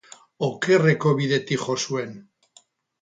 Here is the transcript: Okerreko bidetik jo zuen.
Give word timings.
Okerreko 0.47 1.13
bidetik 1.21 1.67
jo 1.67 1.77
zuen. 1.85 2.17